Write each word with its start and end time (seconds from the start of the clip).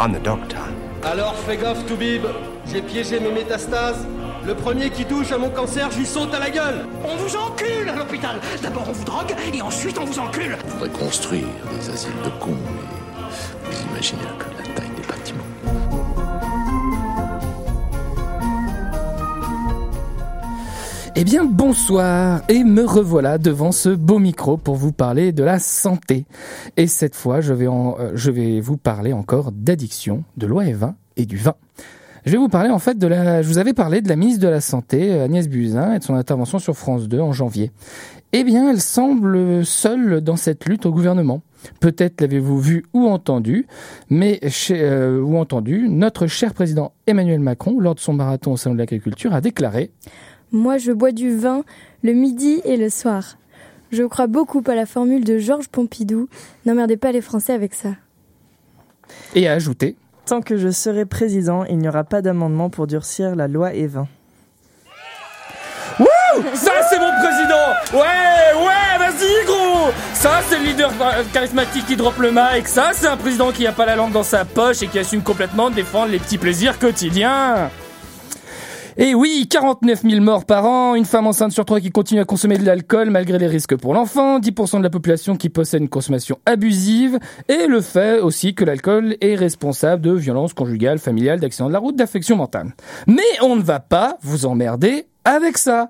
I'm 0.00 0.12
the 0.12 0.22
doctor. 0.22 0.58
Alors 1.04 1.34
fais 1.34 1.56
gaffe, 1.56 1.84
Toubib. 1.86 2.22
J'ai 2.66 2.82
piégé 2.82 3.20
mes 3.20 3.32
métastases. 3.32 4.06
Le 4.44 4.54
premier 4.54 4.90
qui 4.90 5.04
touche 5.04 5.30
à 5.32 5.38
mon 5.38 5.50
cancer, 5.50 5.90
j'y 5.90 6.06
saute 6.06 6.34
à 6.34 6.38
la 6.38 6.50
gueule. 6.50 6.86
On 7.04 7.16
vous 7.16 7.36
encule 7.36 7.88
à 7.88 7.96
l'hôpital. 7.96 8.40
D'abord 8.62 8.86
on 8.88 8.92
vous 8.92 9.04
drogue 9.04 9.34
et 9.52 9.62
ensuite 9.62 9.98
on 9.98 10.04
vous 10.04 10.18
encule. 10.18 10.56
On 10.64 10.68
faudrait 10.68 10.90
construire 10.90 11.46
des 11.78 11.90
asiles 11.90 12.10
de 12.24 12.30
cons, 12.40 12.56
mais 13.64 13.70
vous 13.70 13.82
imaginez 13.92 14.22
la 14.24 14.44
Eh 21.22 21.24
bien 21.24 21.44
bonsoir 21.44 22.42
et 22.48 22.64
me 22.64 22.84
revoilà 22.84 23.38
devant 23.38 23.70
ce 23.70 23.90
beau 23.90 24.18
micro 24.18 24.56
pour 24.56 24.74
vous 24.74 24.90
parler 24.90 25.30
de 25.30 25.44
la 25.44 25.60
santé. 25.60 26.26
Et 26.76 26.88
cette 26.88 27.14
fois 27.14 27.40
je 27.40 27.52
vais, 27.52 27.68
en, 27.68 27.94
euh, 28.00 28.10
je 28.16 28.32
vais 28.32 28.60
vous 28.60 28.76
parler 28.76 29.12
encore 29.12 29.52
d'addiction, 29.52 30.24
de 30.36 30.48
loi 30.48 30.66
et 30.66 30.72
vin 30.72 30.96
et 31.16 31.24
du 31.24 31.36
vin. 31.36 31.54
Je 32.26 32.32
vais 32.32 32.38
vous 32.38 32.48
parler 32.48 32.70
en 32.70 32.80
fait 32.80 32.98
de 32.98 33.06
la. 33.06 33.40
Je 33.40 33.46
vous 33.46 33.58
avais 33.58 33.72
parlé 33.72 34.00
de 34.00 34.08
la 34.08 34.16
ministre 34.16 34.42
de 34.42 34.48
la 34.48 34.60
Santé, 34.60 35.12
Agnès 35.12 35.48
Buzyn, 35.48 35.94
et 35.94 36.00
de 36.00 36.04
son 36.04 36.16
intervention 36.16 36.58
sur 36.58 36.76
France 36.76 37.06
2 37.06 37.20
en 37.20 37.32
janvier. 37.32 37.70
Eh 38.32 38.42
bien, 38.42 38.70
elle 38.70 38.80
semble 38.80 39.64
seule 39.64 40.22
dans 40.22 40.36
cette 40.36 40.68
lutte 40.68 40.86
au 40.86 40.90
gouvernement. 40.90 41.42
Peut-être 41.78 42.20
l'avez-vous 42.20 42.58
vu 42.58 42.84
ou 42.94 43.06
entendu, 43.06 43.66
mais 44.10 44.40
chez, 44.48 44.80
euh, 44.82 45.20
ou 45.20 45.36
entendu, 45.36 45.86
notre 45.88 46.26
cher 46.26 46.54
président 46.54 46.92
Emmanuel 47.06 47.38
Macron, 47.38 47.78
lors 47.78 47.94
de 47.94 48.00
son 48.00 48.12
marathon 48.12 48.52
au 48.52 48.56
salon 48.56 48.74
de 48.74 48.80
l'agriculture, 48.80 49.34
a 49.34 49.40
déclaré 49.40 49.92
Moi, 50.52 50.76
je 50.76 50.92
bois 50.92 51.12
du 51.12 51.34
vin 51.34 51.64
le 52.02 52.12
midi 52.12 52.60
et 52.64 52.76
le 52.76 52.90
soir. 52.90 53.36
Je 53.90 54.02
crois 54.02 54.26
beaucoup 54.26 54.62
à 54.66 54.74
la 54.74 54.86
formule 54.86 55.24
de 55.24 55.38
Georges 55.38 55.68
Pompidou. 55.68 56.28
N'emmerdez 56.66 56.96
pas 56.96 57.12
les 57.12 57.20
Français 57.20 57.52
avec 57.52 57.74
ça. 57.74 57.90
Et 59.34 59.48
a 59.48 59.52
ajouté 59.52 59.96
Tant 60.26 60.40
que 60.40 60.56
je 60.56 60.70
serai 60.70 61.04
président, 61.04 61.64
il 61.64 61.78
n'y 61.78 61.88
aura 61.88 62.04
pas 62.04 62.22
d'amendement 62.22 62.70
pour 62.70 62.86
durcir 62.86 63.34
la 63.34 63.48
loi 63.48 63.74
Evin. 63.74 64.06
Wouh 65.98 66.06
Ça 66.54 66.72
c'est 66.88 66.98
mon 66.98 67.10
président 67.18 67.72
Ouais, 67.92 68.54
ouais, 68.64 68.98
vas-y 68.98 69.44
gros 69.46 69.90
Ça 70.14 70.40
c'est 70.48 70.58
le 70.58 70.66
leader 70.66 70.92
charismatique 71.32 71.86
qui 71.86 71.96
drop 71.96 72.16
le 72.18 72.30
mic, 72.30 72.68
ça 72.68 72.90
c'est 72.92 73.08
un 73.08 73.16
président 73.16 73.50
qui 73.52 73.66
a 73.66 73.72
pas 73.72 73.84
la 73.84 73.96
langue 73.96 74.12
dans 74.12 74.22
sa 74.22 74.44
poche 74.44 74.82
et 74.82 74.86
qui 74.86 74.98
assume 74.98 75.22
complètement 75.22 75.70
de 75.70 75.74
défendre 75.74 76.12
les 76.12 76.18
petits 76.18 76.38
plaisirs 76.38 76.78
quotidiens 76.78 77.70
et 78.96 79.14
oui, 79.14 79.46
49 79.48 80.02
000 80.02 80.20
morts 80.20 80.44
par 80.44 80.66
an, 80.66 80.94
une 80.94 81.04
femme 81.04 81.26
enceinte 81.26 81.52
sur 81.52 81.64
trois 81.64 81.80
qui 81.80 81.90
continue 81.90 82.20
à 82.20 82.24
consommer 82.24 82.58
de 82.58 82.64
l'alcool 82.64 83.10
malgré 83.10 83.38
les 83.38 83.46
risques 83.46 83.76
pour 83.76 83.94
l'enfant, 83.94 84.38
10% 84.38 84.78
de 84.78 84.82
la 84.82 84.90
population 84.90 85.36
qui 85.36 85.48
possède 85.48 85.82
une 85.82 85.88
consommation 85.88 86.38
abusive, 86.46 87.18
et 87.48 87.66
le 87.66 87.80
fait 87.80 88.20
aussi 88.20 88.54
que 88.54 88.64
l'alcool 88.64 89.16
est 89.20 89.34
responsable 89.34 90.02
de 90.02 90.12
violences 90.12 90.52
conjugales, 90.52 90.98
familiales, 90.98 91.40
d'accidents 91.40 91.68
de 91.68 91.72
la 91.72 91.78
route, 91.78 91.96
d'affections 91.96 92.36
mentales. 92.36 92.74
Mais 93.06 93.22
on 93.42 93.56
ne 93.56 93.62
va 93.62 93.80
pas 93.80 94.18
vous 94.22 94.46
emmerder 94.46 95.06
avec 95.24 95.58
ça. 95.58 95.88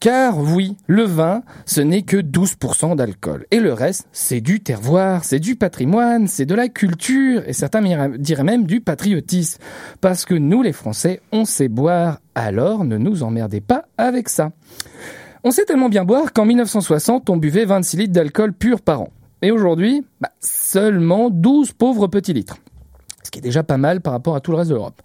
Car 0.00 0.38
oui, 0.38 0.76
le 0.86 1.02
vin, 1.02 1.42
ce 1.66 1.80
n'est 1.82 2.02
que 2.02 2.16
12% 2.16 2.96
d'alcool. 2.96 3.46
Et 3.50 3.60
le 3.60 3.74
reste, 3.74 4.08
c'est 4.12 4.40
du 4.40 4.60
terroir, 4.60 5.24
c'est 5.24 5.40
du 5.40 5.56
patrimoine, 5.56 6.26
c'est 6.26 6.46
de 6.46 6.54
la 6.54 6.68
culture, 6.68 7.42
et 7.46 7.52
certains 7.52 7.82
diraient 8.16 8.44
même 8.44 8.64
du 8.64 8.80
patriotisme. 8.80 9.60
Parce 10.00 10.24
que 10.24 10.34
nous, 10.34 10.62
les 10.62 10.72
Français, 10.72 11.20
on 11.32 11.44
sait 11.44 11.68
boire, 11.68 12.20
alors 12.34 12.84
ne 12.84 12.96
nous 12.96 13.22
emmerdez 13.22 13.60
pas 13.60 13.84
avec 13.98 14.30
ça. 14.30 14.52
On 15.44 15.50
sait 15.50 15.64
tellement 15.64 15.88
bien 15.88 16.04
boire 16.04 16.32
qu'en 16.32 16.46
1960, 16.46 17.28
on 17.30 17.36
buvait 17.36 17.64
26 17.64 17.96
litres 17.96 18.12
d'alcool 18.12 18.52
pur 18.52 18.80
par 18.80 19.02
an. 19.02 19.08
Et 19.42 19.50
aujourd'hui, 19.50 20.04
bah, 20.20 20.30
seulement 20.40 21.30
12 21.30 21.72
pauvres 21.72 22.08
petits 22.08 22.34
litres. 22.34 22.58
Ce 23.22 23.30
qui 23.30 23.38
est 23.38 23.42
déjà 23.42 23.62
pas 23.62 23.78
mal 23.78 24.00
par 24.00 24.12
rapport 24.12 24.34
à 24.34 24.40
tout 24.40 24.50
le 24.50 24.58
reste 24.58 24.70
de 24.70 24.74
l'Europe. 24.74 25.00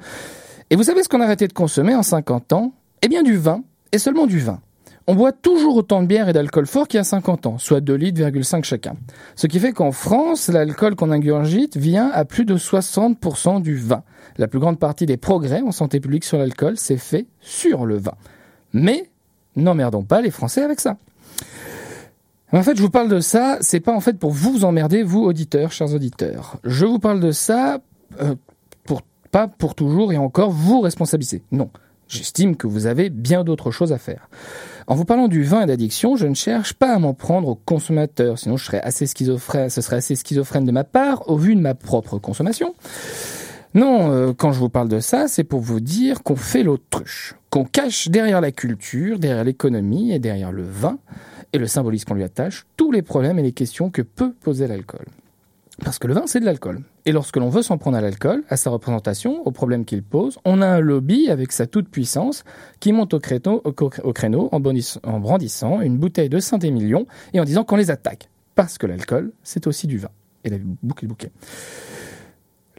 Et 0.69 0.75
vous 0.75 0.83
savez 0.83 1.03
ce 1.03 1.09
qu'on 1.09 1.21
a 1.21 1.25
arrêté 1.25 1.47
de 1.47 1.53
consommer 1.53 1.95
en 1.95 2.03
50 2.03 2.53
ans? 2.53 2.73
Eh 3.05 3.07
bien 3.07 3.21
du 3.21 3.37
vin, 3.37 3.63
et 3.91 3.99
seulement 3.99 4.25
du 4.25 4.39
vin. 4.39 4.61
On 5.05 5.13
boit 5.13 5.31
toujours 5.31 5.75
autant 5.75 6.01
de 6.01 6.07
bière 6.07 6.27
et 6.27 6.33
d'alcool 6.33 6.66
fort 6.66 6.88
qu'il 6.88 6.97
y 6.97 7.01
a 7.01 7.03
50 7.03 7.45
ans, 7.45 7.59
soit 7.59 7.79
2 7.79 7.93
litres,5 7.93 8.63
chacun. 8.63 8.95
Ce 9.35 9.45
qui 9.45 9.59
fait 9.59 9.73
qu'en 9.73 9.91
France, 9.91 10.47
l'alcool 10.47 10.95
qu'on 10.95 11.11
ingurgite 11.11 11.77
vient 11.77 12.09
à 12.11 12.25
plus 12.25 12.45
de 12.45 12.57
60% 12.57 13.61
du 13.61 13.75
vin. 13.75 14.01
La 14.39 14.47
plus 14.47 14.57
grande 14.57 14.79
partie 14.79 15.05
des 15.05 15.17
progrès 15.17 15.61
en 15.61 15.71
santé 15.71 15.99
publique 15.99 16.23
sur 16.23 16.39
l'alcool 16.39 16.77
s'est 16.77 16.97
fait 16.97 17.27
sur 17.41 17.85
le 17.85 17.97
vin. 17.97 18.15
Mais 18.73 19.11
n'emmerdons 19.55 20.01
pas 20.01 20.21
les 20.21 20.31
Français 20.31 20.63
avec 20.63 20.79
ça. 20.79 20.97
En 22.53 22.63
fait, 22.63 22.75
je 22.75 22.81
vous 22.81 22.89
parle 22.89 23.09
de 23.09 23.19
ça, 23.19 23.59
c'est 23.61 23.81
pas 23.81 23.94
en 23.94 23.99
fait 23.99 24.17
pour 24.17 24.31
vous 24.31 24.65
emmerder, 24.65 25.03
vous 25.03 25.21
auditeurs, 25.21 25.71
chers 25.71 25.94
auditeurs. 25.94 26.57
Je 26.63 26.88
vous 26.88 26.97
parle 26.97 27.19
de 27.19 27.31
ça 27.31 27.81
euh, 28.19 28.33
pas 29.35 29.49
pour 29.49 29.75
toujours 29.75 30.13
et 30.13 30.17
encore 30.17 30.49
vous 30.49 30.79
responsabiliser. 30.79 31.44
Non, 31.51 31.69
j'estime 32.07 32.55
que 32.55 32.67
vous 32.67 32.88
avez 32.88 33.09
bien 33.09 33.43
d'autres 33.43 33.71
choses 33.71 33.93
à 33.93 33.97
faire. 33.97 34.29
En 34.88 34.95
vous 34.95 35.05
parlant 35.05 35.27
du 35.27 35.43
vin 35.43 35.61
et 35.61 35.66
d'addiction, 35.66 36.16
je 36.16 36.27
ne 36.27 36.35
cherche 36.35 36.73
pas 36.73 36.93
à 36.93 36.99
m'en 36.99 37.13
prendre 37.13 37.47
aux 37.47 37.55
consommateurs, 37.55 38.38
sinon 38.38 38.55
je 38.57 38.66
serais 38.66 38.81
assez 38.81 39.07
schizophrène, 39.07 39.69
ce 39.69 39.81
serait 39.81 39.95
assez 39.95 40.15
schizophrène 40.15 40.65
de 40.65 40.71
ma 40.71 40.83
part 40.83 41.27
au 41.29 41.38
vu 41.38 41.55
de 41.55 41.61
ma 41.61 41.73
propre 41.73 42.19
consommation. 42.19 42.75
Non, 43.73 44.11
euh, 44.11 44.33
quand 44.33 44.53
je 44.53 44.59
vous 44.59 44.69
parle 44.69 44.88
de 44.88 44.99
ça, 44.99 45.27
c'est 45.27 45.44
pour 45.44 45.59
vous 45.59 45.79
dire 45.79 46.23
qu'on 46.23 46.35
fait 46.35 46.63
l'autruche, 46.63 47.35
qu'on 47.49 47.65
cache 47.65 48.07
derrière 48.09 48.39
la 48.39 48.51
culture, 48.51 49.19
derrière 49.19 49.44
l'économie 49.44 50.13
et 50.13 50.19
derrière 50.19 50.51
le 50.51 50.63
vin 50.63 50.97
et 51.51 51.57
le 51.57 51.67
symbolisme 51.67 52.07
qu'on 52.07 52.13
lui 52.13 52.23
attache 52.23 52.65
tous 52.77 52.91
les 52.91 53.01
problèmes 53.01 53.39
et 53.39 53.44
les 53.44 53.51
questions 53.51 53.89
que 53.89 54.01
peut 54.01 54.33
poser 54.33 54.67
l'alcool. 54.67 55.05
Parce 55.84 56.00
que 56.00 56.08
le 56.08 56.13
vin, 56.13 56.24
c'est 56.25 56.40
de 56.40 56.46
l'alcool. 56.46 56.81
Et 57.06 57.12
lorsque 57.12 57.38
l'on 57.38 57.50
veut 57.50 57.62
s'en 57.62 57.78
prendre 57.78 57.97
à 57.97 58.02
l'alcool, 58.02 58.44
à 58.50 58.56
sa 58.56 58.69
représentation, 58.69 59.46
aux 59.46 59.52
problèmes 59.52 59.84
qu'il 59.84 60.03
pose, 60.03 60.40
on 60.46 60.62
a 60.62 60.68
un 60.68 60.80
lobby 60.80 61.30
avec 61.30 61.52
sa 61.52 61.68
toute-puissance 61.68 62.44
qui 62.80 62.94
monte 62.94 63.13
au 63.13 63.19
créneau, 63.19 63.62
au 63.63 64.13
créneau 64.13 64.50
en, 64.52 64.59
brandissant 64.59 65.81
une 65.81 65.97
bouteille 65.97 66.30
de 66.30 66.40
Saint-Émilion 66.40 67.08
et 67.34 67.40
en 67.40 67.44
disant 67.44 67.63
qu'on 67.63 67.75
les 67.75 67.91
attaque. 67.91 68.30
Parce 68.56 68.78
que 68.78 68.88
l'alcool, 68.88 69.34
c'est 69.44 69.68
aussi 69.68 69.88
du 69.88 69.97
vin. 69.97 70.09
Et 70.46 70.50
la 70.50 70.58
boucle 70.59 71.08
bouquet. 71.08 71.31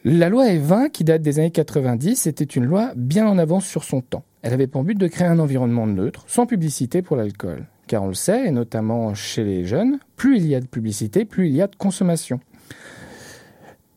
La 0.05 0.29
loi 0.29 0.47
E20, 0.47 0.91
qui 0.91 1.05
date 1.05 1.21
des 1.21 1.39
années 1.39 1.51
90, 1.51 2.27
était 2.27 2.45
une 2.45 2.65
loi 2.65 2.93
bien 2.97 3.27
en 3.27 3.39
avance 3.39 3.67
sur 3.67 3.85
son 3.85 4.01
temps. 4.01 4.25
Elle 4.43 4.55
avait 4.55 4.69
pour 4.69 4.85
but 4.85 4.97
de 4.97 5.09
créer 5.09 5.27
un 5.27 5.41
environnement 5.41 5.87
neutre, 5.87 6.25
sans 6.29 6.47
publicité 6.47 7.03
pour 7.03 7.17
l'alcool. 7.17 7.67
Car 7.89 8.05
on 8.05 8.09
le 8.09 8.15
sait, 8.15 8.47
et 8.47 8.53
notamment 8.53 9.15
chez 9.15 9.43
les 9.43 9.65
jeunes, 9.65 9.99
plus 10.15 10.37
il 10.37 10.47
y 10.47 10.55
a 10.55 10.61
de 10.61 10.67
publicité, 10.67 11.25
plus 11.25 11.49
il 11.49 11.55
y 11.55 11.61
a 11.61 11.67
de 11.67 11.77
consommation. 11.77 12.41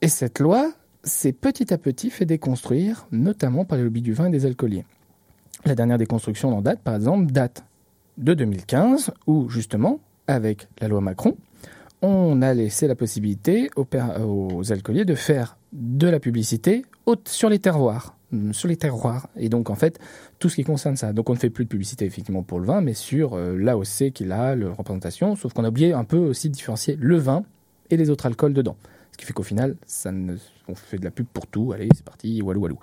Et 0.02 0.08
cette 0.08 0.40
loi 0.40 0.72
s'est 1.04 1.34
petit 1.34 1.74
à 1.74 1.78
petit 1.78 2.10
fait 2.10 2.26
déconstruire, 2.26 3.06
notamment 3.12 3.66
par 3.66 3.78
les 3.78 3.84
lobbies 3.84 4.02
du 4.02 4.14
vin 4.14 4.28
et 4.28 4.32
des 4.32 4.46
alcooliers. 4.46 4.86
La 5.66 5.76
dernière 5.76 5.98
déconstruction 5.98 6.56
en 6.56 6.62
date, 6.62 6.80
par 6.80 6.96
exemple, 6.96 7.32
date 7.32 7.66
de 8.18 8.34
2015, 8.34 9.12
où 9.28 9.50
justement, 9.50 10.00
avec 10.28 10.70
la 10.80 10.88
loi 10.88 11.02
Macron, 11.02 11.36
on 12.02 12.42
a 12.42 12.54
laissé 12.54 12.88
la 12.88 12.96
possibilité 12.96 13.70
aux, 13.76 14.72
alcooliers 14.72 15.04
de 15.04 15.16
faire 15.16 15.58
de 15.74 16.08
la 16.08 16.22
publicité 16.22 16.86
sur 17.26 17.50
les 17.50 17.60
terroirs, 17.60 18.16
sur 18.52 18.70
les 18.70 18.78
terroirs. 18.78 19.28
Et 19.36 19.50
donc, 19.50 19.70
en 19.70 19.76
fait, 19.76 20.00
tout 20.40 20.48
ce 20.48 20.56
qui 20.56 20.64
concerne 20.64 20.96
ça. 20.96 21.12
Donc, 21.12 21.30
on 21.30 21.34
ne 21.34 21.40
fait 21.40 21.50
plus 21.50 21.66
de 21.66 21.70
publicité, 21.70 22.06
effectivement, 22.06 22.44
pour 22.44 22.60
le 22.60 22.66
vin, 22.66 22.80
mais 22.80 22.94
sur 22.94 23.34
euh, 23.34 23.58
l'AOC 23.58 24.12
qu'il 24.14 24.32
a, 24.32 24.56
la 24.56 24.70
représentation, 24.70 25.36
sauf 25.36 25.52
qu'on 25.52 25.66
a 25.66 25.70
oublié 25.70 25.92
un 25.92 26.06
peu 26.06 26.18
aussi 26.18 26.48
de 26.48 26.54
différencier 26.54 26.96
le 27.02 27.18
vin 27.18 27.44
et 27.90 27.98
les 27.98 28.10
autres 28.10 28.28
alcools 28.28 28.54
dedans. 28.54 28.78
Qui 29.20 29.26
fait 29.26 29.34
qu'au 29.34 29.44
final, 29.44 29.76
ça 29.86 30.12
on 30.70 30.76
fait 30.76 30.98
de 30.98 31.04
la 31.04 31.12
pub 31.12 31.26
pour 31.26 31.46
tout. 31.46 31.74
Allez, 31.74 31.90
c'est 31.94 32.06
parti, 32.06 32.42
walou 32.42 32.62
walou. 32.62 32.80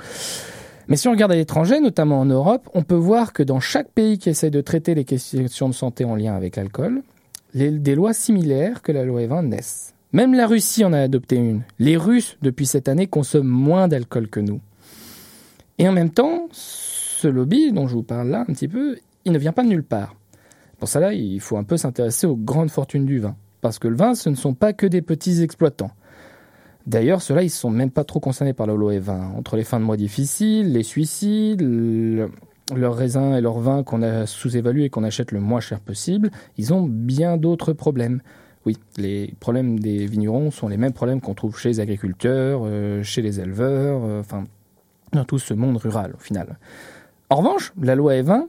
Mais 0.86 0.96
si 0.96 1.08
on 1.08 1.12
regarde 1.12 1.32
à 1.32 1.34
l'étranger, 1.34 1.80
notamment 1.80 2.20
en 2.20 2.26
Europe, 2.26 2.68
on 2.74 2.82
peut 2.82 2.94
voir 2.94 3.32
que 3.32 3.42
dans 3.42 3.58
chaque 3.58 3.90
pays 3.90 4.18
qui 4.18 4.28
essaie 4.28 4.50
de 4.50 4.60
traiter 4.60 4.94
les 4.94 5.06
questions 5.06 5.70
de 5.70 5.74
santé 5.74 6.04
en 6.04 6.14
lien 6.14 6.34
avec 6.34 6.56
l'alcool, 6.56 7.02
des 7.54 7.94
lois 7.94 8.12
similaires 8.12 8.82
que 8.82 8.92
la 8.92 9.04
loi 9.04 9.22
E20 9.22 9.46
naissent. 9.46 9.94
Même 10.12 10.34
la 10.34 10.46
Russie 10.46 10.84
en 10.84 10.92
a 10.92 11.00
adopté 11.00 11.36
une. 11.36 11.62
Les 11.78 11.96
Russes, 11.96 12.36
depuis 12.42 12.66
cette 12.66 12.88
année, 12.88 13.06
consomment 13.06 13.48
moins 13.48 13.88
d'alcool 13.88 14.28
que 14.28 14.40
nous. 14.40 14.60
Et 15.78 15.88
en 15.88 15.92
même 15.92 16.10
temps, 16.10 16.48
ce 16.52 17.28
lobby 17.28 17.72
dont 17.72 17.88
je 17.88 17.94
vous 17.94 18.02
parle 18.02 18.28
là 18.28 18.42
un 18.42 18.52
petit 18.52 18.68
peu, 18.68 18.98
il 19.24 19.32
ne 19.32 19.38
vient 19.38 19.52
pas 19.52 19.62
de 19.62 19.68
nulle 19.68 19.84
part. 19.84 20.14
Pour 20.78 20.90
cela, 20.90 21.14
il 21.14 21.40
faut 21.40 21.56
un 21.56 21.64
peu 21.64 21.78
s'intéresser 21.78 22.26
aux 22.26 22.36
grandes 22.36 22.70
fortunes 22.70 23.06
du 23.06 23.20
vin. 23.20 23.36
Parce 23.62 23.78
que 23.78 23.88
le 23.88 23.96
vin, 23.96 24.14
ce 24.14 24.28
ne 24.28 24.34
sont 24.34 24.52
pas 24.52 24.74
que 24.74 24.86
des 24.86 25.00
petits 25.00 25.42
exploitants. 25.42 25.90
D'ailleurs, 26.86 27.20
ceux-là, 27.20 27.42
ils 27.42 27.46
ne 27.46 27.50
sont 27.50 27.70
même 27.70 27.90
pas 27.90 28.04
trop 28.04 28.20
concernés 28.20 28.52
par 28.52 28.66
la 28.66 28.74
loi 28.74 28.92
E20. 28.92 29.36
Entre 29.36 29.56
les 29.56 29.64
fins 29.64 29.80
de 29.80 29.84
mois 29.84 29.96
difficiles, 29.96 30.72
les 30.72 30.84
suicides, 30.84 31.62
leurs 32.74 32.94
raisins 32.94 33.34
et 33.34 33.40
leurs 33.40 33.58
vins 33.58 33.82
qu'on 33.82 34.02
a 34.02 34.26
sous-évalués 34.26 34.84
et 34.84 34.90
qu'on 34.90 35.04
achète 35.04 35.32
le 35.32 35.40
moins 35.40 35.60
cher 35.60 35.80
possible, 35.80 36.30
ils 36.56 36.72
ont 36.72 36.82
bien 36.82 37.36
d'autres 37.36 37.72
problèmes. 37.72 38.20
Oui, 38.66 38.76
les 38.96 39.34
problèmes 39.38 39.78
des 39.78 40.06
vignerons 40.06 40.50
sont 40.50 40.68
les 40.68 40.76
mêmes 40.76 40.92
problèmes 40.92 41.20
qu'on 41.20 41.34
trouve 41.34 41.58
chez 41.58 41.68
les 41.68 41.80
agriculteurs, 41.80 42.62
euh, 42.64 43.02
chez 43.02 43.22
les 43.22 43.40
éleveurs, 43.40 44.04
euh, 44.04 44.20
enfin, 44.20 44.44
dans 45.12 45.24
tout 45.24 45.38
ce 45.38 45.54
monde 45.54 45.76
rural 45.76 46.12
au 46.16 46.20
final. 46.20 46.58
En 47.30 47.36
revanche, 47.36 47.72
la 47.80 47.94
loi 47.94 48.14
E20, 48.14 48.46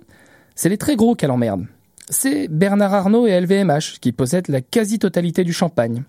c'est 0.56 0.70
les 0.70 0.78
très 0.78 0.96
gros 0.96 1.16
qu'elle 1.16 1.32
emmerde. 1.32 1.66
C'est 2.10 2.48
Bernard 2.48 2.94
Arnault 2.94 3.28
et 3.28 3.40
LVMH 3.40 4.00
qui 4.00 4.12
possèdent 4.12 4.48
la 4.48 4.62
quasi-totalité 4.62 5.44
du 5.44 5.54
champagne. 5.54 6.04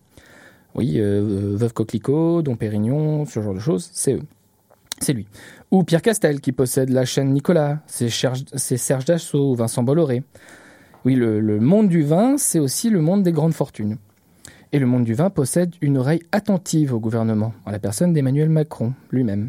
Oui, 0.78 1.00
euh, 1.00 1.56
Veuve 1.56 1.72
Coquelicot, 1.72 2.42
Dom 2.42 2.56
Pérignon, 2.56 3.26
ce 3.26 3.42
genre 3.42 3.52
de 3.52 3.58
choses, 3.58 3.90
c'est 3.92 4.14
eux. 4.14 4.22
C'est 5.00 5.12
lui. 5.12 5.26
Ou 5.72 5.82
Pierre 5.82 6.02
Castel 6.02 6.40
qui 6.40 6.52
possède 6.52 6.90
la 6.90 7.04
chaîne 7.04 7.32
Nicolas, 7.32 7.80
c'est 7.86 8.08
Serge, 8.08 9.04
Dassault, 9.04 9.56
Vincent 9.56 9.82
Bolloré. 9.82 10.22
Oui, 11.04 11.16
le, 11.16 11.58
monde 11.58 11.88
du 11.88 12.02
vin, 12.02 12.36
c'est 12.38 12.60
aussi 12.60 12.90
le 12.90 13.00
monde 13.00 13.25
des 13.25 13.32
grandes 13.32 13.54
fortunes. 13.54 13.96
Et 14.70 14.78
le 14.78 14.86
monde 14.86 15.02
du 15.02 15.14
vin 15.14 15.30
possède 15.30 15.75
une 15.80 15.98
oreille 15.98 16.22
attentive 16.30 16.94
au 16.94 17.00
gouvernement, 17.00 17.54
en 17.66 17.72
la 17.72 17.80
personne 17.80 18.12
d'Emmanuel 18.12 18.48
Macron 18.48 18.92
lui-même, 19.10 19.48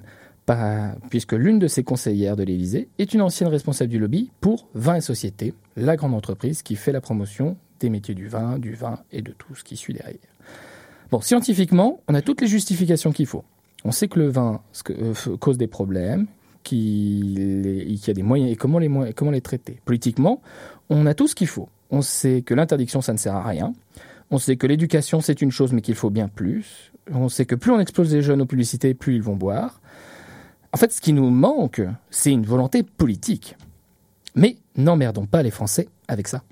puisque 1.11 1.33
l'une 1.33 1.59
de 1.59 1.67
ses 1.67 1.83
conseillères 1.83 2.37
de 2.37 2.43
l'Élysée 2.43 2.89
est 2.97 3.13
une 3.13 3.21
ancienne 3.21 3.49
responsable 3.49 3.91
du 3.91 3.99
lobby 3.99 4.31
pour 4.41 4.67
Vin 4.73 4.95
et 4.95 5.01
Société, 5.01 5.53
la 5.77 5.95
grande 5.95 6.15
entreprise 6.15 6.63
qui 6.63 6.75
fait 6.75 6.91
la 6.91 7.01
promotion 7.01 7.55
des 7.79 7.91
métiers 7.91 8.15
du 8.15 8.27
vin, 8.27 8.57
du 8.57 8.73
vin 8.73 8.97
et 9.11 9.21
de 9.21 9.31
tout 9.31 9.53
ce 9.53 9.63
qui 9.63 9.77
suit 9.77 9.93
derrière. 9.93 10.17
Bon, 11.11 11.21
scientifiquement, 11.21 12.01
on 12.07 12.13
a 12.13 12.21
toutes 12.21 12.41
les 12.41 12.47
justifications 12.47 13.11
qu'il 13.11 13.25
faut. 13.25 13.43
On 13.83 13.91
sait 13.91 14.07
que 14.07 14.19
le 14.19 14.29
vin 14.29 14.61
euh, 14.89 15.13
cause 15.39 15.57
des 15.57 15.67
problèmes, 15.67 16.27
qu'il 16.63 17.93
y 17.95 18.09
a 18.09 18.13
des 18.13 18.23
moyens 18.23 18.51
et 18.51 18.55
comment 18.55 18.79
les, 18.79 19.13
comment 19.13 19.31
les 19.31 19.41
traiter. 19.41 19.79
Politiquement, 19.85 20.41
on 20.89 21.05
a 21.05 21.13
tout 21.13 21.27
ce 21.27 21.35
qu'il 21.35 21.47
faut. 21.47 21.69
On 21.89 22.01
sait 22.01 22.43
que 22.43 22.53
l'interdiction, 22.53 23.01
ça 23.01 23.13
ne 23.13 23.17
sert 23.17 23.33
à 23.33 23.43
rien. 23.43 23.73
On 24.29 24.37
sait 24.37 24.57
que 24.57 24.67
l'éducation, 24.67 25.21
c'est 25.21 25.41
une 25.41 25.51
chose, 25.51 25.73
mais 25.73 25.81
qu'il 25.81 25.95
faut 25.95 26.11
bien 26.11 26.27
plus. 26.27 26.91
On 27.11 27.29
sait 27.29 27.45
que 27.45 27.55
plus 27.55 27.71
on 27.71 27.79
expose 27.79 28.13
les 28.13 28.21
jeunes 28.21 28.41
aux 28.41 28.45
publicités, 28.45 28.93
plus 28.93 29.15
ils 29.15 29.23
vont 29.23 29.35
boire. 29.35 29.81
En 30.71 30.77
fait, 30.77 30.91
ce 30.91 31.01
qui 31.01 31.13
nous 31.13 31.31
manque, 31.31 31.81
c'est 32.11 32.31
une 32.31 32.45
volonté 32.45 32.83
politique. 32.83 33.55
Mais 34.35 34.57
n'emmerdons 34.75 35.25
pas 35.25 35.41
les 35.41 35.49
Français 35.49 35.87
avec 36.07 36.27
ça. 36.27 36.43